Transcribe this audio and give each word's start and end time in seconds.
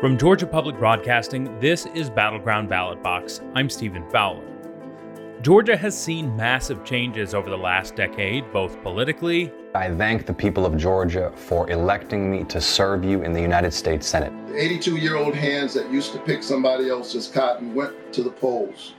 From 0.00 0.16
Georgia 0.16 0.46
Public 0.46 0.78
Broadcasting, 0.78 1.60
this 1.60 1.84
is 1.84 2.08
Battleground 2.08 2.70
Ballot 2.70 3.02
Box. 3.02 3.42
I'm 3.54 3.68
Stephen 3.68 4.08
Fowler. 4.08 4.42
Georgia 5.42 5.76
has 5.76 5.94
seen 5.94 6.34
massive 6.34 6.86
changes 6.86 7.34
over 7.34 7.50
the 7.50 7.58
last 7.58 7.96
decade, 7.96 8.50
both 8.50 8.82
politically. 8.82 9.52
I 9.74 9.94
thank 9.94 10.24
the 10.24 10.32
people 10.32 10.64
of 10.64 10.78
Georgia 10.78 11.30
for 11.36 11.68
electing 11.68 12.30
me 12.30 12.44
to 12.44 12.62
serve 12.62 13.04
you 13.04 13.20
in 13.20 13.34
the 13.34 13.42
United 13.42 13.74
States 13.74 14.06
Senate. 14.06 14.32
82 14.56 14.96
year 14.96 15.16
old 15.16 15.34
hands 15.34 15.74
that 15.74 15.92
used 15.92 16.12
to 16.12 16.18
pick 16.20 16.42
somebody 16.42 16.88
else's 16.88 17.28
cotton 17.28 17.74
went 17.74 18.10
to 18.14 18.22
the 18.22 18.30
polls 18.30 18.94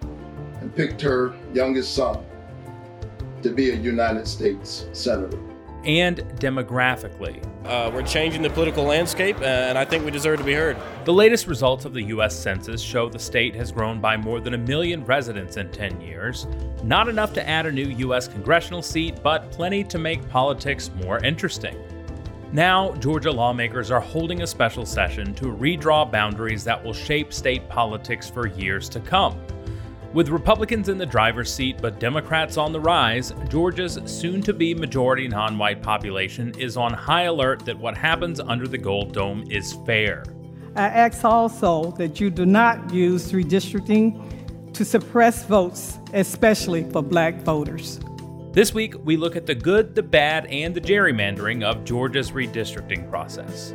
and 0.00 0.74
picked 0.74 1.02
her 1.02 1.36
youngest 1.52 1.94
son 1.94 2.24
to 3.42 3.50
be 3.50 3.72
a 3.72 3.74
United 3.74 4.26
States 4.26 4.86
Senator 4.94 5.38
and 5.86 6.18
demographically. 6.40 7.42
Uh, 7.64 7.90
we're 7.94 8.02
changing 8.02 8.42
the 8.42 8.50
political 8.50 8.84
landscape, 8.84 9.40
uh, 9.40 9.44
and 9.44 9.78
I 9.78 9.84
think 9.84 10.04
we 10.04 10.10
deserve 10.10 10.38
to 10.38 10.44
be 10.44 10.52
heard. 10.52 10.76
The 11.04 11.12
latest 11.12 11.46
results 11.46 11.84
of 11.84 11.94
the 11.94 12.02
U.S. 12.02 12.36
Census 12.36 12.82
show 12.82 13.08
the 13.08 13.18
state 13.18 13.54
has 13.54 13.72
grown 13.72 14.00
by 14.00 14.16
more 14.16 14.40
than 14.40 14.54
a 14.54 14.58
million 14.58 15.04
residents 15.04 15.56
in 15.56 15.70
10 15.70 16.00
years. 16.00 16.46
Not 16.82 17.08
enough 17.08 17.32
to 17.34 17.48
add 17.48 17.66
a 17.66 17.72
new 17.72 17.88
U.S. 17.88 18.28
congressional 18.28 18.82
seat, 18.82 19.22
but 19.22 19.50
plenty 19.52 19.84
to 19.84 19.98
make 19.98 20.28
politics 20.28 20.90
more 21.02 21.24
interesting. 21.24 21.76
Now, 22.52 22.94
Georgia 22.96 23.30
lawmakers 23.30 23.90
are 23.90 24.00
holding 24.00 24.42
a 24.42 24.46
special 24.46 24.86
session 24.86 25.34
to 25.34 25.46
redraw 25.46 26.10
boundaries 26.10 26.64
that 26.64 26.82
will 26.82 26.92
shape 26.92 27.32
state 27.32 27.68
politics 27.68 28.30
for 28.30 28.46
years 28.46 28.88
to 28.90 29.00
come. 29.00 29.40
With 30.16 30.30
Republicans 30.30 30.88
in 30.88 30.96
the 30.96 31.04
driver's 31.04 31.52
seat 31.52 31.76
but 31.82 32.00
Democrats 32.00 32.56
on 32.56 32.72
the 32.72 32.80
rise, 32.80 33.34
Georgia's 33.50 33.98
soon 34.06 34.40
to 34.44 34.54
be 34.54 34.72
majority 34.72 35.28
non 35.28 35.58
white 35.58 35.82
population 35.82 36.54
is 36.58 36.78
on 36.78 36.94
high 36.94 37.24
alert 37.24 37.66
that 37.66 37.78
what 37.78 37.98
happens 37.98 38.40
under 38.40 38.66
the 38.66 38.78
Gold 38.78 39.12
Dome 39.12 39.44
is 39.50 39.74
fair. 39.84 40.24
I 40.74 40.84
ask 40.84 41.22
also 41.22 41.90
that 41.98 42.18
you 42.18 42.30
do 42.30 42.46
not 42.46 42.94
use 42.94 43.30
redistricting 43.30 44.72
to 44.72 44.86
suppress 44.86 45.44
votes, 45.44 45.98
especially 46.14 46.90
for 46.90 47.02
black 47.02 47.42
voters. 47.42 48.00
This 48.52 48.72
week, 48.72 48.94
we 49.04 49.18
look 49.18 49.36
at 49.36 49.44
the 49.44 49.54
good, 49.54 49.94
the 49.94 50.02
bad, 50.02 50.46
and 50.46 50.74
the 50.74 50.80
gerrymandering 50.80 51.62
of 51.62 51.84
Georgia's 51.84 52.30
redistricting 52.30 53.06
process. 53.10 53.74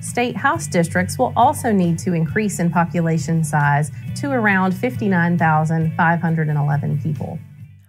State 0.00 0.34
House 0.34 0.66
districts 0.66 1.18
will 1.18 1.34
also 1.36 1.70
need 1.70 1.98
to 1.98 2.14
increase 2.14 2.60
in 2.60 2.70
population 2.70 3.44
size 3.44 3.90
to 4.16 4.30
around 4.30 4.72
59,511 4.72 7.02
people. 7.02 7.38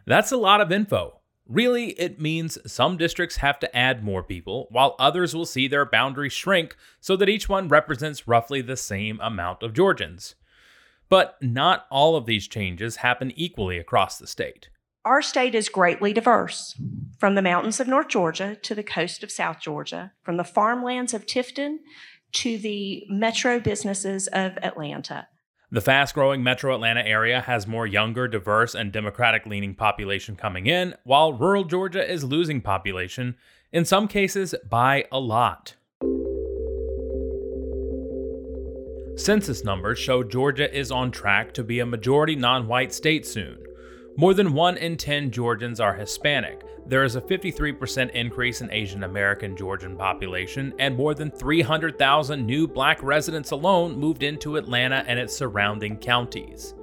That's 0.06 0.34
a 0.34 0.38
lot 0.38 0.59
of 0.59 0.69
info. 0.69 1.22
Really, 1.47 1.91
it 1.91 2.19
means 2.19 2.57
some 2.69 2.97
districts 2.97 3.38
have 3.38 3.57
to 3.59 3.74
add 3.74 4.03
more 4.03 4.24
people, 4.24 4.68
while 4.69 4.97
others 5.00 5.34
will 5.34 5.45
see 5.45 5.69
their 5.69 5.85
boundaries 5.85 6.34
shrink 6.34 6.75
so 7.00 7.16
that 7.16 7.29
each 7.29 7.47
one 7.47 7.69
represents 7.69 8.28
roughly 8.28 8.62
the 8.62 8.75
same 8.75 9.18
amount 9.22 9.63
of 9.63 9.72
Georgians. 9.72 10.35
But 11.09 11.38
not 11.41 11.85
all 11.91 12.16
of 12.16 12.25
these 12.25 12.47
changes 12.47 12.97
happen 12.97 13.31
equally 13.35 13.77
across 13.77 14.17
the 14.17 14.27
state. 14.27 14.69
Our 15.05 15.21
state 15.21 15.53
is 15.53 15.69
greatly 15.69 16.13
diverse, 16.13 16.75
from 17.19 17.35
the 17.35 17.41
mountains 17.43 17.79
of 17.79 17.88
North 17.88 18.07
Georgia 18.07 18.55
to 18.63 18.73
the 18.73 18.83
coast 18.83 19.23
of 19.23 19.31
South 19.31 19.59
Georgia, 19.59 20.13
from 20.23 20.38
the 20.38 20.44
farmlands 20.44 21.13
of 21.13 21.27
Tifton 21.27 21.77
to 22.31 22.57
the 22.57 23.05
metro 23.07 23.59
businesses 23.59 24.27
of 24.27 24.57
Atlanta. 24.63 25.27
The 25.71 25.81
fast 25.81 26.15
growing 26.15 26.44
metro 26.44 26.73
Atlanta 26.73 27.01
area 27.01 27.41
has 27.41 27.67
more 27.67 27.85
younger, 27.85 28.27
diverse, 28.27 28.73
and 28.73 28.91
Democratic 28.91 29.45
leaning 29.45 29.75
population 29.75 30.35
coming 30.35 30.67
in, 30.67 30.95
while 31.03 31.33
rural 31.33 31.65
Georgia 31.65 32.09
is 32.09 32.23
losing 32.23 32.61
population, 32.61 33.35
in 33.71 33.85
some 33.85 34.07
cases 34.07 34.55
by 34.69 35.05
a 35.11 35.19
lot. 35.19 35.75
Census 39.17 39.63
numbers 39.63 39.97
show 39.97 40.23
Georgia 40.23 40.73
is 40.77 40.91
on 40.91 41.09
track 41.09 41.53
to 41.53 41.63
be 41.63 41.79
a 41.79 41.85
majority 41.85 42.35
non 42.35 42.67
white 42.67 42.93
state 42.93 43.25
soon. 43.25 43.57
More 44.17 44.33
than 44.33 44.53
1 44.53 44.75
in 44.77 44.97
10 44.97 45.31
Georgians 45.31 45.79
are 45.79 45.93
Hispanic. 45.93 46.63
There 46.85 47.03
is 47.03 47.15
a 47.15 47.21
53% 47.21 48.11
increase 48.11 48.59
in 48.59 48.69
Asian 48.71 49.03
American 49.03 49.55
Georgian 49.55 49.95
population, 49.95 50.73
and 50.79 50.97
more 50.97 51.13
than 51.13 51.31
300,000 51.31 52.45
new 52.45 52.67
black 52.67 53.01
residents 53.01 53.51
alone 53.51 53.97
moved 53.97 54.21
into 54.21 54.57
Atlanta 54.57 55.05
and 55.07 55.17
its 55.17 55.35
surrounding 55.35 55.97
counties. 55.97 56.75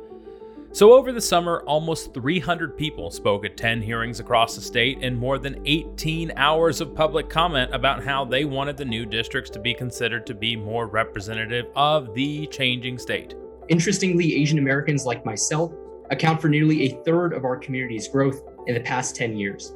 So, 0.75 0.95
over 0.95 1.13
the 1.13 1.21
summer, 1.21 1.63
almost 1.67 2.15
300 2.15 2.79
people 2.79 3.11
spoke 3.11 3.45
at 3.45 3.59
10 3.59 3.83
hearings 3.83 4.21
across 4.21 4.55
the 4.55 4.63
state 4.63 5.01
and 5.03 5.15
more 5.15 5.37
than 5.37 5.61
18 5.67 6.33
hours 6.35 6.81
of 6.81 6.95
public 6.95 7.29
comment 7.29 7.75
about 7.75 8.03
how 8.03 8.25
they 8.25 8.47
wanted 8.47 8.79
the 8.79 8.85
new 8.87 9.05
districts 9.05 9.51
to 9.51 9.59
be 9.59 9.75
considered 9.75 10.27
to 10.27 10.35
be 10.35 10.57
more 10.57 10.87
representative 10.87 11.67
of 11.77 12.15
the 12.15 12.47
changing 12.47 12.97
state. 12.97 13.35
Interestingly, 13.69 14.35
Asian 14.41 14.59
Americans 14.59 15.05
like 15.05 15.27
myself 15.27 15.75
account 16.11 16.41
for 16.41 16.49
nearly 16.49 16.85
a 16.85 17.03
third 17.05 17.35
of 17.35 17.45
our 17.45 17.59
community's 17.59 18.09
growth 18.09 18.41
in 18.67 18.73
the 18.73 18.81
past 18.81 19.15
10 19.15 19.37
years. 19.37 19.75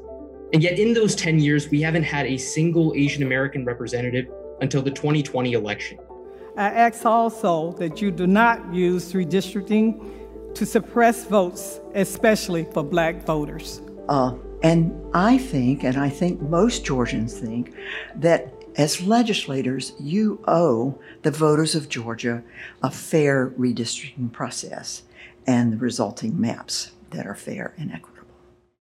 And 0.54 0.62
yet, 0.62 0.78
in 0.78 0.94
those 0.94 1.14
10 1.14 1.40
years, 1.40 1.68
we 1.68 1.82
haven't 1.82 2.04
had 2.04 2.24
a 2.24 2.38
single 2.38 2.94
Asian 2.96 3.22
American 3.22 3.66
representative 3.66 4.28
until 4.62 4.80
the 4.80 4.92
2020 4.92 5.52
election. 5.52 5.98
I 6.56 6.70
ask 6.70 7.04
also 7.04 7.72
that 7.72 8.00
you 8.00 8.10
do 8.10 8.26
not 8.26 8.72
use 8.72 9.12
redistricting 9.12 10.25
to 10.56 10.66
suppress 10.66 11.24
votes, 11.24 11.80
especially 11.94 12.64
for 12.64 12.82
black 12.82 13.24
voters. 13.24 13.80
Uh, 14.08 14.34
and 14.62 14.92
I 15.14 15.38
think, 15.38 15.84
and 15.84 15.96
I 15.96 16.08
think 16.08 16.40
most 16.40 16.84
Georgians 16.84 17.38
think, 17.38 17.74
that 18.16 18.52
as 18.76 19.02
legislators, 19.02 19.92
you 20.00 20.42
owe 20.46 20.98
the 21.22 21.30
voters 21.30 21.74
of 21.74 21.88
Georgia 21.88 22.42
a 22.82 22.90
fair 22.90 23.50
redistricting 23.50 24.32
process 24.32 25.02
and 25.46 25.72
the 25.72 25.76
resulting 25.76 26.40
maps 26.40 26.92
that 27.10 27.26
are 27.26 27.34
fair 27.34 27.74
and 27.78 27.92
equitable. 27.92 28.16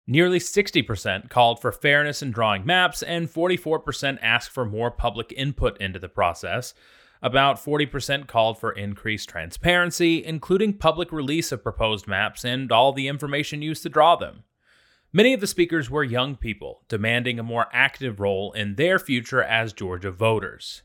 Nearly 0.07 0.39
60% 0.39 1.29
called 1.29 1.61
for 1.61 1.71
fairness 1.71 2.21
in 2.21 2.31
drawing 2.31 2.65
maps, 2.65 3.01
and 3.01 3.31
44% 3.31 4.17
asked 4.21 4.49
for 4.49 4.65
more 4.65 4.91
public 4.91 5.33
input 5.37 5.79
into 5.79 5.99
the 5.99 6.09
process. 6.09 6.73
About 7.23 7.63
40% 7.63 8.25
called 8.25 8.57
for 8.57 8.71
increased 8.71 9.29
transparency, 9.29 10.25
including 10.25 10.73
public 10.73 11.11
release 11.11 11.51
of 11.51 11.61
proposed 11.61 12.07
maps 12.07 12.43
and 12.43 12.71
all 12.71 12.93
the 12.93 13.07
information 13.07 13.61
used 13.61 13.83
to 13.83 13.89
draw 13.89 14.15
them. 14.15 14.43
Many 15.13 15.33
of 15.33 15.39
the 15.39 15.45
speakers 15.45 15.89
were 15.89 16.03
young 16.03 16.35
people, 16.35 16.81
demanding 16.87 17.37
a 17.37 17.43
more 17.43 17.67
active 17.73 18.19
role 18.19 18.53
in 18.53 18.75
their 18.75 18.97
future 18.97 19.43
as 19.43 19.71
Georgia 19.71 20.09
voters. 20.09 20.81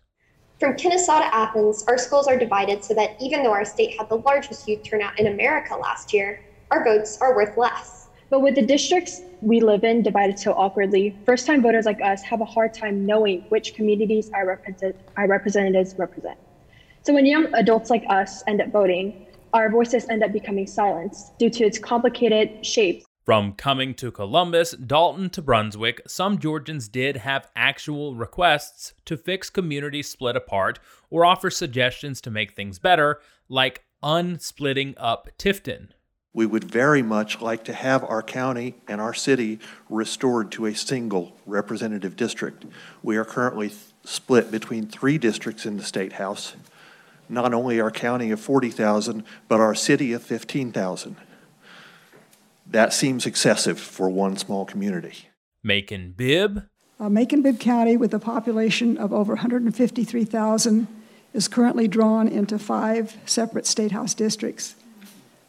From 0.61 0.77
Kennesaw 0.77 1.21
to 1.21 1.35
Athens, 1.35 1.85
our 1.87 1.97
schools 1.97 2.27
are 2.27 2.39
divided 2.39 2.85
so 2.85 2.93
that 2.95 3.17
even 3.21 3.43
though 3.43 3.53
our 3.53 3.65
state 3.65 3.97
had 3.99 4.09
the 4.09 4.17
largest 4.17 4.69
youth 4.69 4.83
turnout 4.83 5.19
in 5.19 5.29
America 5.29 5.75
last 5.75 6.13
year, 6.13 6.45
our 6.71 6.85
votes 6.85 7.19
are 7.21 7.35
worth 7.35 7.57
less. 7.57 8.06
But 8.29 8.41
with 8.41 8.57
the 8.57 8.63
districts 8.63 9.21
we 9.41 9.61
live 9.61 9.85
in 9.85 10.03
divided 10.03 10.39
so 10.39 10.53
awkwardly, 10.53 11.17
first 11.25 11.47
time 11.47 11.63
voters 11.63 11.87
like 11.87 12.01
us 12.03 12.23
have 12.23 12.41
a 12.41 12.45
hard 12.45 12.75
time 12.75 13.07
knowing 13.07 13.43
which 13.51 13.75
communities 13.75 14.31
our, 14.35 14.61
our 15.17 15.29
representatives 15.29 15.95
represent. 15.97 16.39
So 17.03 17.15
when 17.15 17.25
young 17.25 17.55
adults 17.55 17.89
like 17.89 18.05
us 18.09 18.43
end 18.49 18.61
up 18.61 18.73
voting, 18.73 19.27
our 19.53 19.71
voices 19.71 20.09
end 20.09 20.25
up 20.25 20.33
becoming 20.33 20.67
silenced 20.67 21.39
due 21.39 21.51
to 21.51 21.65
its 21.65 21.79
complicated 21.79 22.67
shape. 22.67 23.05
from 23.25 23.53
Cumming 23.55 23.95
to 23.95 24.11
Columbus, 24.11 24.73
Dalton 24.73 25.31
to 25.31 25.43
Brunswick, 25.43 26.01
some 26.07 26.39
Georgians 26.39 26.89
did 26.89 27.19
have 27.19 27.49
actual 27.57 28.15
requests 28.15 28.95
to 29.05 29.17
fix 29.17 29.51
communities 29.51 30.09
split 30.09 30.37
apart 30.37 30.79
or 31.11 31.25
offer 31.25 31.51
suggestions 31.51 32.21
to 32.21 32.31
make 32.31 32.55
things 32.55 32.79
better, 32.79 33.21
like 33.49 33.85
unsplitting 34.03 34.95
up 34.97 35.29
Tifton. 35.39 35.91
We 36.37 36.45
would 36.45 36.65
very 36.65 37.01
much 37.01 37.41
like 37.41 37.65
to 37.65 37.73
have 37.73 38.05
our 38.05 38.23
county 38.23 38.75
and 38.87 39.01
our 39.01 39.15
city 39.15 39.59
restored 39.89 40.53
to 40.53 40.67
a 40.67 40.75
single 40.75 41.35
representative 41.47 42.15
district. 42.15 42.67
We 43.03 43.17
are 43.17 43.25
currently 43.25 43.73
split 44.05 44.51
between 44.51 44.87
three 44.87 45.17
districts 45.17 45.65
in 45.65 45.79
the 45.79 45.83
state 45.83 46.13
house. 46.13 46.55
Not 47.31 47.55
only 47.55 47.81
our 47.81 47.91
county 47.91 48.31
of 48.33 48.39
40,000, 48.39 49.25
but 49.49 49.61
our 49.61 49.75
city 49.75 50.13
of 50.13 50.23
15,000. 50.23 51.17
That 52.67 52.93
seems 52.93 53.25
excessive 53.25 53.81
for 53.81 54.11
one 54.11 54.37
small 54.37 54.67
community. 54.67 55.31
Macon 55.63 56.13
Bibb. 56.15 56.65
Uh, 57.01 57.09
Macon 57.09 57.41
Bibb 57.41 57.59
County, 57.59 57.97
with 57.97 58.13
a 58.13 58.19
population 58.19 58.99
of 58.99 59.11
over 59.11 59.33
153,000, 59.33 60.87
is 61.33 61.49
currently 61.49 61.89
drawn 61.89 62.29
into 62.29 62.59
five 62.59 63.17
separate 63.25 63.65
state 63.65 63.93
house 63.93 64.13
districts. 64.13 64.75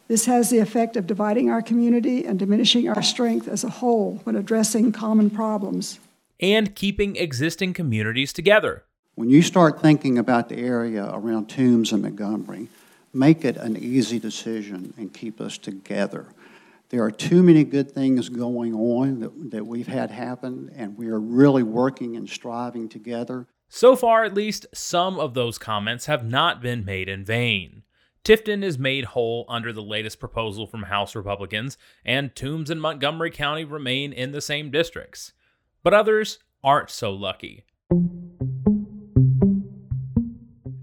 This 0.07 0.25
has 0.25 0.49
the 0.49 0.59
effect 0.59 0.95
of 0.95 1.05
dividing 1.05 1.49
our 1.49 1.61
community 1.61 2.25
and 2.25 2.39
diminishing 2.39 2.87
our 2.87 3.01
strength 3.01 3.47
as 3.47 3.63
a 3.63 3.69
whole 3.69 4.21
when 4.23 4.37
addressing 4.37 4.93
common 4.93 5.29
problems. 5.29 5.99
And 6.39 6.75
keeping 6.75 7.17
existing 7.17 7.73
communities 7.73 8.31
together. 8.31 8.83
When 9.15 9.29
you 9.29 9.41
start 9.41 9.81
thinking 9.81 10.17
about 10.17 10.47
the 10.47 10.57
area 10.57 11.09
around 11.11 11.47
Toombs 11.49 11.91
and 11.91 12.03
Montgomery, 12.03 12.69
make 13.13 13.43
it 13.43 13.57
an 13.57 13.75
easy 13.75 14.19
decision 14.19 14.93
and 14.97 15.13
keep 15.13 15.41
us 15.41 15.57
together. 15.57 16.27
There 16.89 17.03
are 17.03 17.11
too 17.11 17.43
many 17.43 17.65
good 17.65 17.91
things 17.91 18.29
going 18.29 18.73
on 18.73 19.19
that, 19.19 19.51
that 19.51 19.67
we've 19.67 19.87
had 19.87 20.11
happen, 20.11 20.71
and 20.73 20.97
we 20.97 21.07
are 21.09 21.19
really 21.19 21.63
working 21.63 22.15
and 22.15 22.29
striving 22.29 22.87
together. 22.87 23.45
So 23.67 23.97
far, 23.97 24.23
at 24.23 24.33
least, 24.33 24.67
some 24.73 25.19
of 25.19 25.33
those 25.33 25.57
comments 25.57 26.05
have 26.05 26.23
not 26.23 26.61
been 26.61 26.85
made 26.85 27.09
in 27.09 27.25
vain. 27.25 27.83
Tifton 28.27 28.61
is 28.61 28.77
made 28.77 29.05
whole 29.05 29.45
under 29.47 29.71
the 29.71 29.81
latest 29.81 30.19
proposal 30.19 30.67
from 30.67 30.83
House 30.83 31.15
Republicans, 31.15 31.77
and 32.03 32.35
Toombs 32.35 32.69
and 32.69 32.81
Montgomery 32.81 33.31
County 33.31 33.63
remain 33.63 34.11
in 34.11 34.33
the 34.33 34.41
same 34.41 34.69
districts. 34.69 35.31
But 35.81 35.93
others 35.93 36.39
aren't 36.61 36.89
so 36.89 37.13
lucky. 37.13 37.63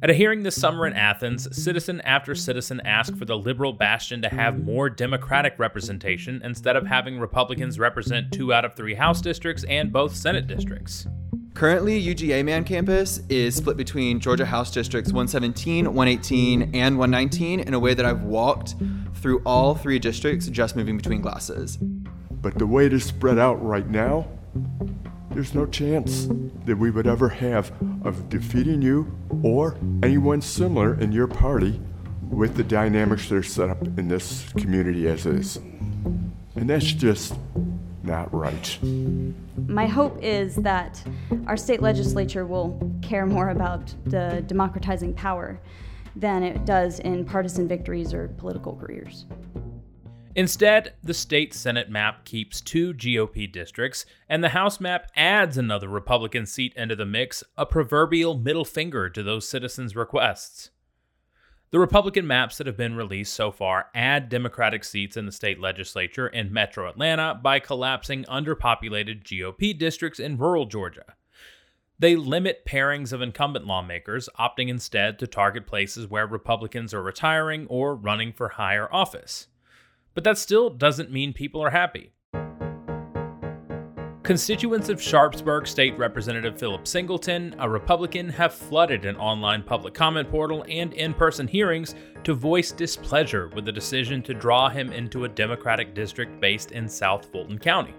At 0.02 0.08
a 0.08 0.14
hearing 0.14 0.42
this 0.42 0.58
summer 0.58 0.86
in 0.86 0.94
Athens, 0.94 1.54
citizen 1.54 2.00
after 2.00 2.34
citizen 2.34 2.80
asked 2.82 3.18
for 3.18 3.26
the 3.26 3.36
liberal 3.36 3.74
bastion 3.74 4.22
to 4.22 4.30
have 4.30 4.64
more 4.64 4.88
Democratic 4.88 5.58
representation 5.58 6.40
instead 6.42 6.76
of 6.76 6.86
having 6.86 7.18
Republicans 7.18 7.78
represent 7.78 8.32
two 8.32 8.54
out 8.54 8.64
of 8.64 8.74
three 8.74 8.94
House 8.94 9.20
districts 9.20 9.66
and 9.68 9.92
both 9.92 10.16
Senate 10.16 10.46
districts. 10.46 11.06
Currently, 11.54 12.04
UGA 12.04 12.44
Man 12.44 12.64
campus 12.64 13.20
is 13.28 13.54
split 13.54 13.76
between 13.76 14.18
Georgia 14.18 14.44
House 14.44 14.72
districts 14.72 15.12
117, 15.12 15.86
118, 15.94 16.74
and 16.74 16.98
119 16.98 17.60
in 17.60 17.74
a 17.74 17.78
way 17.78 17.94
that 17.94 18.04
I've 18.04 18.24
walked 18.24 18.74
through 19.14 19.40
all 19.46 19.76
three 19.76 20.00
districts 20.00 20.48
just 20.48 20.74
moving 20.74 20.96
between 20.96 21.22
classes. 21.22 21.76
But 21.76 22.58
the 22.58 22.66
way 22.66 22.86
it 22.86 22.92
is 22.92 23.04
spread 23.04 23.38
out 23.38 23.64
right 23.64 23.88
now, 23.88 24.26
there's 25.30 25.54
no 25.54 25.64
chance 25.64 26.26
that 26.64 26.76
we 26.76 26.90
would 26.90 27.06
ever 27.06 27.28
have 27.28 27.72
of 28.02 28.28
defeating 28.28 28.82
you 28.82 29.16
or 29.44 29.76
anyone 30.02 30.40
similar 30.40 31.00
in 31.00 31.12
your 31.12 31.28
party 31.28 31.80
with 32.30 32.56
the 32.56 32.64
dynamics 32.64 33.28
that 33.28 33.36
are 33.36 33.44
set 33.44 33.70
up 33.70 33.80
in 33.96 34.08
this 34.08 34.44
community 34.54 35.06
as 35.06 35.24
is. 35.24 35.56
And 36.56 36.68
that's 36.68 36.86
just 36.86 37.36
not 38.02 38.34
right. 38.34 38.76
My 39.68 39.86
hope 39.86 40.18
is 40.22 40.56
that 40.56 41.02
our 41.46 41.56
state 41.56 41.82
legislature 41.82 42.46
will 42.46 42.78
care 43.02 43.26
more 43.26 43.50
about 43.50 43.94
the 44.04 44.44
democratizing 44.46 45.14
power 45.14 45.60
than 46.16 46.42
it 46.42 46.64
does 46.64 47.00
in 47.00 47.24
partisan 47.24 47.66
victories 47.66 48.14
or 48.14 48.28
political 48.28 48.76
careers. 48.76 49.26
Instead, 50.36 50.94
the 51.02 51.14
state 51.14 51.54
Senate 51.54 51.88
map 51.88 52.24
keeps 52.24 52.60
two 52.60 52.92
GOP 52.94 53.50
districts, 53.50 54.04
and 54.28 54.42
the 54.42 54.48
House 54.48 54.80
map 54.80 55.10
adds 55.14 55.56
another 55.56 55.88
Republican 55.88 56.44
seat 56.44 56.72
into 56.76 56.96
the 56.96 57.06
mix, 57.06 57.44
a 57.56 57.64
proverbial 57.64 58.36
middle 58.36 58.64
finger 58.64 59.08
to 59.08 59.22
those 59.22 59.48
citizens' 59.48 59.94
requests. 59.94 60.70
The 61.74 61.80
Republican 61.80 62.28
maps 62.28 62.58
that 62.58 62.68
have 62.68 62.76
been 62.76 62.94
released 62.94 63.34
so 63.34 63.50
far 63.50 63.88
add 63.96 64.28
Democratic 64.28 64.84
seats 64.84 65.16
in 65.16 65.26
the 65.26 65.32
state 65.32 65.58
legislature 65.58 66.28
in 66.28 66.52
metro 66.52 66.88
Atlanta 66.88 67.34
by 67.34 67.58
collapsing 67.58 68.22
underpopulated 68.26 69.24
GOP 69.24 69.76
districts 69.76 70.20
in 70.20 70.38
rural 70.38 70.66
Georgia. 70.66 71.16
They 71.98 72.14
limit 72.14 72.64
pairings 72.64 73.12
of 73.12 73.20
incumbent 73.20 73.66
lawmakers, 73.66 74.28
opting 74.38 74.68
instead 74.68 75.18
to 75.18 75.26
target 75.26 75.66
places 75.66 76.06
where 76.06 76.28
Republicans 76.28 76.94
are 76.94 77.02
retiring 77.02 77.66
or 77.66 77.96
running 77.96 78.32
for 78.32 78.50
higher 78.50 78.88
office. 78.94 79.48
But 80.14 80.22
that 80.22 80.38
still 80.38 80.70
doesn't 80.70 81.10
mean 81.10 81.32
people 81.32 81.60
are 81.60 81.70
happy. 81.70 82.12
Constituents 84.24 84.88
of 84.88 85.02
Sharpsburg 85.02 85.66
State 85.66 85.98
Representative 85.98 86.58
Philip 86.58 86.86
Singleton, 86.86 87.54
a 87.58 87.68
Republican, 87.68 88.30
have 88.30 88.54
flooded 88.54 89.04
an 89.04 89.16
online 89.16 89.62
public 89.62 89.92
comment 89.92 90.30
portal 90.30 90.64
and 90.66 90.94
in 90.94 91.12
person 91.12 91.46
hearings 91.46 91.94
to 92.22 92.32
voice 92.32 92.72
displeasure 92.72 93.48
with 93.48 93.66
the 93.66 93.70
decision 93.70 94.22
to 94.22 94.32
draw 94.32 94.70
him 94.70 94.90
into 94.92 95.26
a 95.26 95.28
Democratic 95.28 95.92
district 95.92 96.40
based 96.40 96.72
in 96.72 96.88
South 96.88 97.30
Fulton 97.30 97.58
County. 97.58 97.92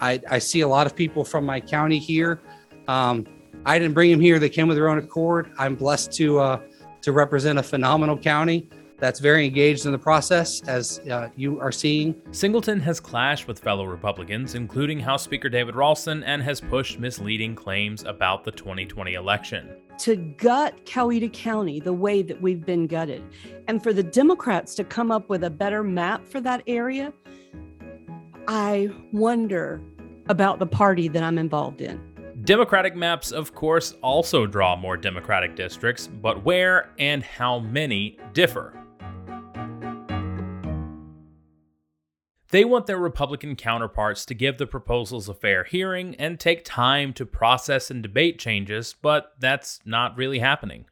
I, 0.00 0.20
I 0.28 0.38
see 0.38 0.60
a 0.60 0.68
lot 0.68 0.86
of 0.86 0.94
people 0.94 1.24
from 1.24 1.46
my 1.46 1.58
county 1.58 1.98
here. 1.98 2.42
Um, 2.86 3.26
I 3.64 3.78
didn't 3.78 3.94
bring 3.94 4.10
them 4.10 4.20
here; 4.20 4.38
they 4.38 4.50
came 4.50 4.68
with 4.68 4.76
their 4.76 4.90
own 4.90 4.98
accord. 4.98 5.50
I'm 5.58 5.76
blessed 5.76 6.12
to 6.12 6.40
uh, 6.40 6.60
to 7.00 7.12
represent 7.12 7.58
a 7.58 7.62
phenomenal 7.62 8.18
county 8.18 8.68
that's 9.00 9.18
very 9.18 9.46
engaged 9.46 9.86
in 9.86 9.92
the 9.92 9.98
process, 9.98 10.60
as 10.68 11.00
uh, 11.10 11.30
you 11.34 11.58
are 11.58 11.72
seeing. 11.72 12.14
Singleton 12.30 12.78
has 12.80 13.00
clashed 13.00 13.48
with 13.48 13.58
fellow 13.58 13.86
Republicans, 13.86 14.54
including 14.54 15.00
House 15.00 15.24
Speaker 15.24 15.48
David 15.48 15.74
Ralston, 15.74 16.22
and 16.22 16.42
has 16.42 16.60
pushed 16.60 17.00
misleading 17.00 17.54
claims 17.54 18.04
about 18.04 18.44
the 18.44 18.52
2020 18.52 19.14
election. 19.14 19.70
To 19.98 20.16
gut 20.16 20.84
Coweta 20.84 21.32
County 21.32 21.80
the 21.80 21.92
way 21.92 22.22
that 22.22 22.40
we've 22.40 22.64
been 22.64 22.86
gutted, 22.86 23.22
and 23.66 23.82
for 23.82 23.92
the 23.92 24.02
Democrats 24.02 24.74
to 24.76 24.84
come 24.84 25.10
up 25.10 25.28
with 25.28 25.44
a 25.44 25.50
better 25.50 25.82
map 25.82 26.28
for 26.28 26.40
that 26.42 26.62
area, 26.66 27.12
I 28.46 28.90
wonder 29.12 29.82
about 30.28 30.58
the 30.58 30.66
party 30.66 31.08
that 31.08 31.22
I'm 31.22 31.38
involved 31.38 31.80
in. 31.80 32.00
Democratic 32.44 32.96
maps, 32.96 33.32
of 33.32 33.54
course, 33.54 33.94
also 34.02 34.46
draw 34.46 34.74
more 34.74 34.96
Democratic 34.96 35.56
districts, 35.56 36.06
but 36.06 36.42
where 36.44 36.90
and 36.98 37.22
how 37.22 37.58
many 37.58 38.18
differ. 38.32 38.79
They 42.50 42.64
want 42.64 42.86
their 42.86 42.98
Republican 42.98 43.54
counterparts 43.54 44.24
to 44.26 44.34
give 44.34 44.58
the 44.58 44.66
proposals 44.66 45.28
a 45.28 45.34
fair 45.34 45.62
hearing 45.62 46.16
and 46.16 46.38
take 46.38 46.64
time 46.64 47.12
to 47.12 47.24
process 47.24 47.92
and 47.92 48.02
debate 48.02 48.40
changes, 48.40 48.96
but 49.00 49.34
that's 49.38 49.78
not 49.84 50.16
really 50.16 50.40
happening. 50.40 50.86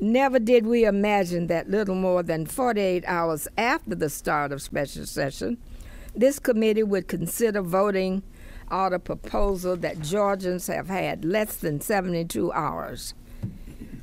Never 0.00 0.38
did 0.38 0.66
we 0.66 0.84
imagine 0.84 1.48
that 1.48 1.68
little 1.68 1.96
more 1.96 2.22
than 2.22 2.46
48 2.46 3.02
hours 3.06 3.48
after 3.58 3.96
the 3.96 4.08
start 4.08 4.52
of 4.52 4.62
special 4.62 5.04
session, 5.04 5.58
this 6.14 6.38
committee 6.38 6.84
would 6.84 7.08
consider 7.08 7.60
voting 7.60 8.22
on 8.68 8.92
a 8.92 9.00
proposal 9.00 9.76
that 9.78 10.00
Georgians 10.00 10.68
have 10.68 10.88
had 10.88 11.24
less 11.24 11.56
than 11.56 11.80
72 11.80 12.52
hours, 12.52 13.14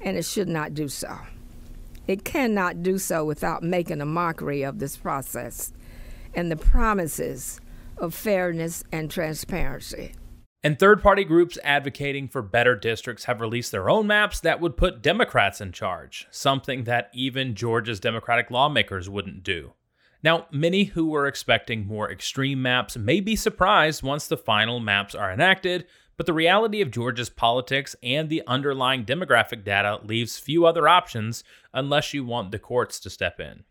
and 0.01 0.17
it 0.17 0.25
should 0.25 0.49
not 0.49 0.73
do 0.73 0.89
so. 0.89 1.19
It 2.05 2.25
cannot 2.25 2.83
do 2.83 2.97
so 2.97 3.23
without 3.23 3.63
making 3.63 4.01
a 4.01 4.05
mockery 4.05 4.63
of 4.63 4.79
this 4.79 4.97
process 4.97 5.71
and 6.33 6.51
the 6.51 6.55
promises 6.55 7.59
of 7.97 8.13
fairness 8.13 8.83
and 8.91 9.09
transparency. 9.09 10.13
And 10.63 10.77
third 10.77 11.01
party 11.01 11.23
groups 11.23 11.57
advocating 11.63 12.27
for 12.27 12.41
better 12.41 12.75
districts 12.75 13.25
have 13.25 13.41
released 13.41 13.71
their 13.71 13.89
own 13.89 14.07
maps 14.07 14.39
that 14.41 14.59
would 14.59 14.75
put 14.75 15.01
Democrats 15.01 15.61
in 15.61 15.71
charge, 15.71 16.27
something 16.31 16.83
that 16.83 17.09
even 17.13 17.55
Georgia's 17.55 17.99
Democratic 17.99 18.51
lawmakers 18.51 19.09
wouldn't 19.09 19.43
do. 19.43 19.73
Now, 20.23 20.47
many 20.51 20.85
who 20.85 21.07
were 21.07 21.27
expecting 21.27 21.85
more 21.85 22.11
extreme 22.11 22.61
maps 22.61 22.97
may 22.97 23.19
be 23.19 23.35
surprised 23.35 24.01
once 24.01 24.27
the 24.27 24.35
final 24.35 24.79
maps 24.79 25.13
are 25.13 25.31
enacted, 25.31 25.85
but 26.17 26.25
the 26.25 26.33
reality 26.33 26.81
of 26.81 26.89
Georgia's 26.89 27.29
politics 27.29 27.95
and 28.01 28.27
the 28.27 28.41
underlying 28.47 29.05
demographic 29.05 29.63
data 29.63 29.99
leaves 30.03 30.39
few 30.39 30.65
other 30.65 30.87
options 30.87 31.43
unless 31.71 32.13
you 32.13 32.25
want 32.25 32.51
the 32.51 32.59
courts 32.59 32.99
to 33.01 33.11
step 33.11 33.39
in. 33.39 33.63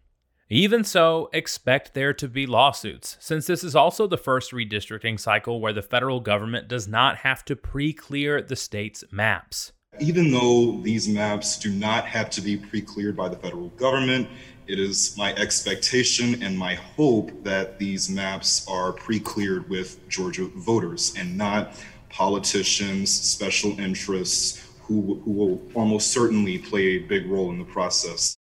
Even 0.48 0.84
so, 0.84 1.28
expect 1.32 1.92
there 1.94 2.12
to 2.12 2.28
be 2.28 2.46
lawsuits, 2.46 3.16
since 3.18 3.48
this 3.48 3.64
is 3.64 3.74
also 3.74 4.06
the 4.06 4.16
first 4.16 4.52
redistricting 4.52 5.18
cycle 5.18 5.60
where 5.60 5.72
the 5.72 5.82
federal 5.82 6.20
government 6.20 6.68
does 6.68 6.86
not 6.86 7.16
have 7.18 7.44
to 7.46 7.56
pre 7.56 7.92
clear 7.92 8.40
the 8.40 8.54
state's 8.54 9.02
maps. 9.10 9.72
Even 9.98 10.30
though 10.30 10.80
these 10.82 11.08
maps 11.08 11.58
do 11.58 11.72
not 11.72 12.04
have 12.04 12.30
to 12.30 12.40
be 12.40 12.56
pre 12.56 12.80
cleared 12.80 13.16
by 13.16 13.28
the 13.28 13.34
federal 13.34 13.70
government, 13.70 14.28
it 14.68 14.78
is 14.78 15.16
my 15.18 15.34
expectation 15.34 16.40
and 16.40 16.56
my 16.56 16.76
hope 16.76 17.32
that 17.42 17.80
these 17.80 18.08
maps 18.08 18.64
are 18.68 18.92
pre 18.92 19.18
cleared 19.18 19.68
with 19.68 20.08
Georgia 20.08 20.46
voters 20.54 21.12
and 21.18 21.36
not 21.36 21.72
politicians, 22.08 23.10
special 23.10 23.76
interests 23.80 24.64
who, 24.82 25.20
who 25.24 25.32
will 25.32 25.60
almost 25.74 26.12
certainly 26.12 26.56
play 26.56 26.82
a 26.82 26.98
big 26.98 27.28
role 27.28 27.50
in 27.50 27.58
the 27.58 27.64
process. 27.64 28.36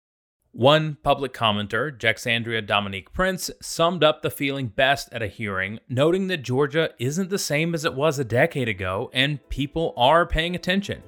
One 0.54 0.98
public 1.02 1.32
commenter, 1.32 1.90
Jexandria 1.90 2.64
Dominique 2.64 3.12
Prince, 3.12 3.50
summed 3.60 4.04
up 4.04 4.22
the 4.22 4.30
feeling 4.30 4.68
best 4.68 5.08
at 5.12 5.20
a 5.20 5.26
hearing, 5.26 5.80
noting 5.88 6.28
that 6.28 6.44
Georgia 6.44 6.90
isn't 7.00 7.28
the 7.28 7.40
same 7.40 7.74
as 7.74 7.84
it 7.84 7.94
was 7.94 8.20
a 8.20 8.24
decade 8.24 8.68
ago 8.68 9.10
and 9.12 9.40
people 9.48 9.92
are 9.96 10.24
paying 10.24 10.54
attention. 10.54 11.02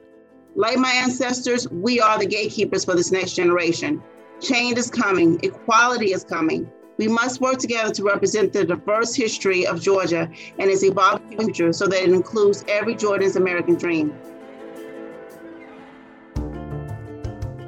Like 0.57 0.79
my 0.79 0.91
ancestors, 0.91 1.71
we 1.71 2.01
are 2.01 2.19
the 2.19 2.27
gatekeepers 2.27 2.85
for 2.85 2.97
this 2.97 3.13
next 3.13 3.37
generation. 3.37 4.03
Change 4.41 4.79
is 4.79 4.91
coming, 4.91 5.39
equality 5.45 6.13
is 6.13 6.25
coming. 6.25 6.69
We 6.97 7.07
must 7.07 7.41
work 7.41 7.59
together 7.59 7.95
to 7.95 8.03
represent 8.03 8.53
the 8.53 8.65
diverse 8.65 9.15
history 9.15 9.65
of 9.65 9.81
Georgia 9.81 10.29
and 10.59 10.69
its 10.69 10.83
evolving 10.83 11.39
future 11.39 11.73
so 11.73 11.87
that 11.87 12.03
it 12.03 12.09
includes 12.09 12.65
every 12.67 12.97
Georgian's 12.97 13.37
American 13.37 13.77
dream. 13.77 14.13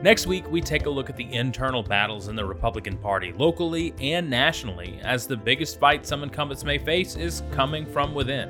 Next 0.09 0.27
week, 0.27 0.50
we 0.50 0.62
take 0.62 0.87
a 0.87 0.91
look 0.91 1.11
at 1.11 1.19
the 1.19 1.31
internal 1.35 1.83
battles 1.83 2.29
in 2.29 2.35
the 2.35 2.43
Republican 2.43 2.97
Party 2.97 3.35
locally 3.35 3.93
and 4.00 4.31
nationally, 4.31 4.99
as 5.03 5.27
the 5.27 5.37
biggest 5.37 5.79
fight 5.79 6.07
some 6.07 6.23
incumbents 6.23 6.65
may 6.65 6.79
face 6.79 7.15
is 7.15 7.43
coming 7.50 7.85
from 7.85 8.15
within. 8.15 8.49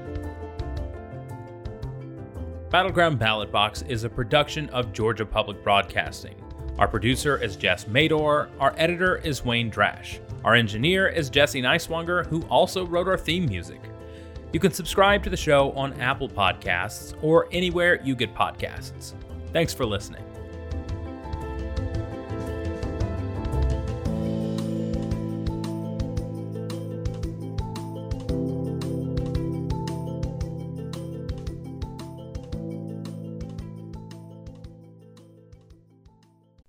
Battleground 2.71 3.19
Ballot 3.19 3.51
Box 3.51 3.83
is 3.83 4.05
a 4.05 4.09
production 4.09 4.69
of 4.69 4.93
Georgia 4.93 5.27
Public 5.27 5.65
Broadcasting. 5.65 6.37
Our 6.79 6.87
producer 6.87 7.43
is 7.43 7.57
Jess 7.57 7.87
Mador, 7.87 8.51
our 8.61 8.73
editor 8.77 9.17
is 9.17 9.45
Wayne 9.45 9.69
Drash, 9.69 10.21
our 10.45 10.55
engineer 10.55 11.09
is 11.09 11.29
Jesse 11.29 11.61
Neiswanger, 11.61 12.25
who 12.27 12.43
also 12.43 12.87
wrote 12.87 13.09
our 13.09 13.19
theme 13.19 13.47
music. 13.47 13.81
You 14.53 14.61
can 14.61 14.71
subscribe 14.71 15.25
to 15.25 15.31
the 15.31 15.37
show 15.37 15.73
on 15.73 16.01
Apple 16.01 16.29
Podcasts 16.29 17.21
or 17.21 17.49
anywhere 17.51 18.01
you 18.05 18.15
get 18.15 18.33
podcasts. 18.33 19.15
Thanks 19.53 19.75
for 19.75 19.85
listening. 19.85 20.23